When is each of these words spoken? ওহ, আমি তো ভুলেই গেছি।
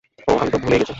ওহ, 0.27 0.37
আমি 0.41 0.51
তো 0.51 0.57
ভুলেই 0.57 0.79
গেছি। 0.79 0.89